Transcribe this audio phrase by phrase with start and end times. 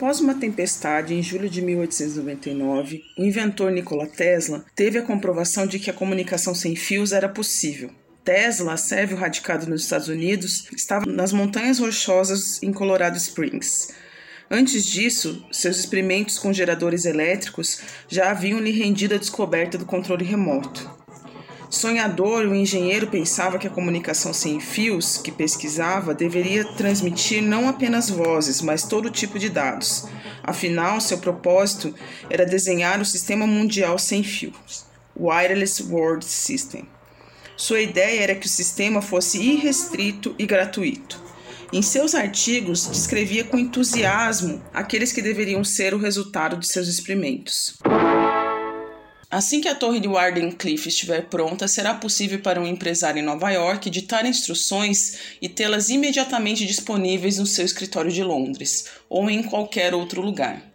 [0.00, 5.78] Após uma tempestade em julho de 1899, o inventor Nikola Tesla teve a comprovação de
[5.78, 7.90] que a comunicação sem fios era possível.
[8.24, 13.92] Tesla, sérvio radicado nos Estados Unidos, estava nas montanhas rochosas em Colorado Springs.
[14.50, 20.24] Antes disso, seus experimentos com geradores elétricos já haviam lhe rendido a descoberta do controle
[20.24, 20.90] remoto.
[21.70, 28.10] Sonhador, o engenheiro pensava que a comunicação sem fios que pesquisava deveria transmitir não apenas
[28.10, 30.08] vozes, mas todo tipo de dados.
[30.42, 31.94] Afinal, seu propósito
[32.28, 34.84] era desenhar o sistema mundial sem fios,
[35.16, 36.88] Wireless World System.
[37.56, 41.22] Sua ideia era que o sistema fosse irrestrito e gratuito.
[41.72, 47.78] Em seus artigos, descrevia com entusiasmo aqueles que deveriam ser o resultado de seus experimentos.
[49.30, 53.48] Assim que a torre de Wardenclyffe estiver pronta, será possível para um empresário em Nova
[53.50, 59.94] York ditar instruções e tê-las imediatamente disponíveis no seu escritório de Londres ou em qualquer
[59.94, 60.69] outro lugar.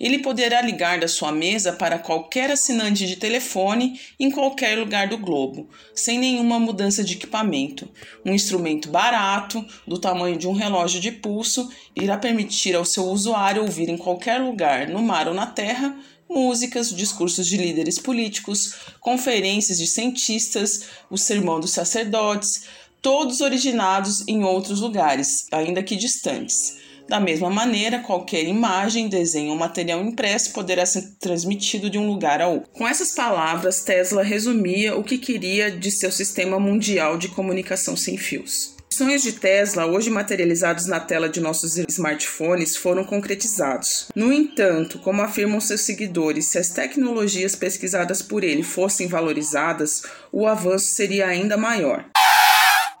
[0.00, 5.18] Ele poderá ligar da sua mesa para qualquer assinante de telefone em qualquer lugar do
[5.18, 7.86] globo, sem nenhuma mudança de equipamento.
[8.24, 13.62] Um instrumento barato, do tamanho de um relógio de pulso, irá permitir ao seu usuário
[13.62, 15.94] ouvir em qualquer lugar, no mar ou na terra,
[16.28, 22.64] músicas, discursos de líderes políticos, conferências de cientistas, o sermão dos sacerdotes,
[23.02, 26.78] todos originados em outros lugares, ainda que distantes.
[27.10, 32.40] Da mesma maneira, qualquer imagem, desenho ou material impresso poderá ser transmitido de um lugar
[32.40, 32.70] a outro.
[32.72, 38.16] Com essas palavras, Tesla resumia o que queria de seu sistema mundial de comunicação sem
[38.16, 44.08] fios sonhos de Tesla, hoje materializados na tela de nossos smartphones, foram concretizados.
[44.14, 50.46] No entanto, como afirmam seus seguidores, se as tecnologias pesquisadas por ele fossem valorizadas, o
[50.46, 52.04] avanço seria ainda maior.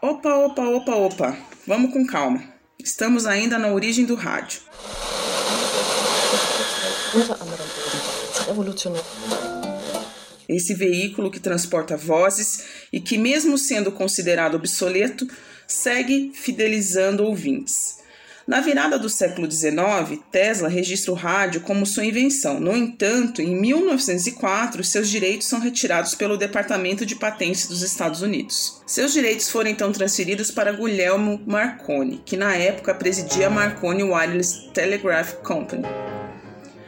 [0.00, 1.36] Opa, opa, opa, opa.
[1.66, 2.57] Vamos com calma.
[2.82, 4.60] Estamos ainda na origem do rádio.
[10.48, 15.28] Esse veículo que transporta vozes e que, mesmo sendo considerado obsoleto,
[15.66, 17.97] segue fidelizando ouvintes.
[18.48, 22.58] Na virada do século XIX, Tesla registra o rádio como sua invenção.
[22.58, 28.80] No entanto, em 1904, seus direitos são retirados pelo Departamento de Patentes dos Estados Unidos.
[28.86, 34.70] Seus direitos foram então transferidos para Guglielmo Marconi, que na época presidia a Marconi Wireless
[34.72, 35.84] Telegraph Company.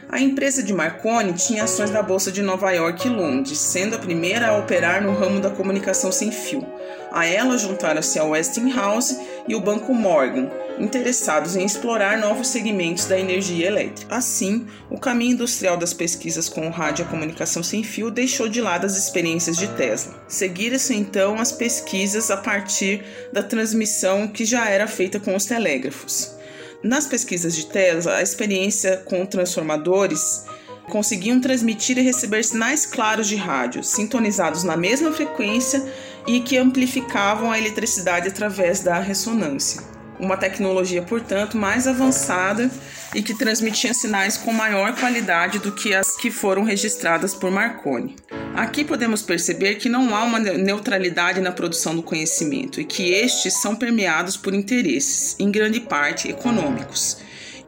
[0.09, 3.99] A empresa de Marconi tinha ações na Bolsa de Nova York e Londres, sendo a
[3.99, 6.67] primeira a operar no ramo da comunicação sem fio.
[7.11, 9.17] A ela juntaram-se a Westinghouse
[9.47, 10.49] e o Banco Morgan,
[10.81, 14.15] interessados em explorar novos segmentos da energia elétrica.
[14.15, 18.49] Assim, o caminho industrial das pesquisas com o rádio e a comunicação sem fio deixou
[18.49, 20.13] de lado as experiências de Tesla.
[20.27, 26.35] Seguiram-se então as pesquisas a partir da transmissão que já era feita com os telégrafos.
[26.83, 30.45] Nas pesquisas de Tesla, a experiência com transformadores
[30.89, 35.85] conseguiam transmitir e receber sinais claros de rádio, sintonizados na mesma frequência
[36.27, 39.90] e que amplificavam a eletricidade através da ressonância.
[40.21, 42.69] Uma tecnologia, portanto, mais avançada
[43.15, 48.15] e que transmitia sinais com maior qualidade do que as que foram registradas por Marconi.
[48.55, 53.59] Aqui podemos perceber que não há uma neutralidade na produção do conhecimento e que estes
[53.59, 57.17] são permeados por interesses, em grande parte econômicos.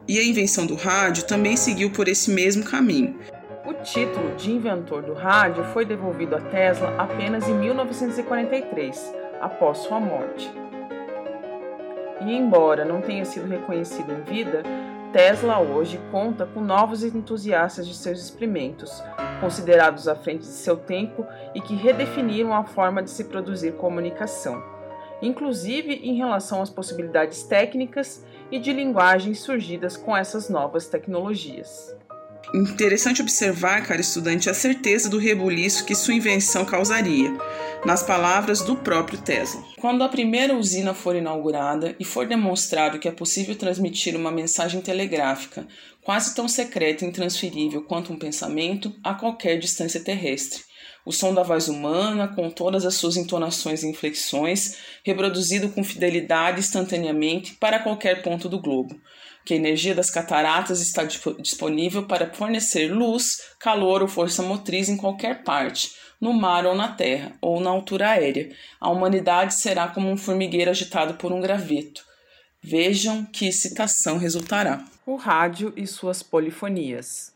[0.06, 3.18] E a invenção do rádio também seguiu por esse mesmo caminho.
[3.66, 9.98] O título de inventor do rádio foi devolvido a Tesla apenas em 1943, após sua
[9.98, 10.48] morte.
[12.20, 14.62] E embora não tenha sido reconhecido em vida,
[15.12, 19.02] Tesla hoje conta com novos entusiastas de seus experimentos,
[19.40, 24.60] considerados à frente de seu tempo e que redefiniram a forma de se produzir comunicação,
[25.22, 31.94] inclusive em relação às possibilidades técnicas e de linguagem surgidas com essas novas tecnologias.
[32.54, 37.36] Interessante observar, cara estudante, a certeza do rebuliço que sua invenção causaria,
[37.84, 39.60] nas palavras do próprio Tesla.
[39.80, 44.80] Quando a primeira usina for inaugurada e for demonstrado que é possível transmitir uma mensagem
[44.80, 45.66] telegráfica
[46.00, 50.62] quase tão secreta e intransferível quanto um pensamento a qualquer distância terrestre,
[51.04, 56.60] o som da voz humana, com todas as suas entonações e inflexões, reproduzido com fidelidade
[56.60, 58.98] instantaneamente para qualquer ponto do globo
[59.44, 64.96] que a energia das cataratas está disponível para fornecer luz, calor ou força motriz em
[64.96, 68.50] qualquer parte, no mar ou na terra, ou na altura aérea.
[68.80, 72.02] A humanidade será como um formigueiro agitado por um graveto.
[72.62, 74.82] Vejam que excitação resultará.
[75.06, 77.34] O rádio e suas polifonias.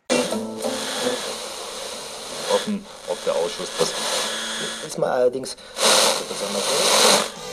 [2.55, 3.93] Offen, ob der Ausschuss das
[5.13, 5.57] allerdings
[6.29, 7.48] besonders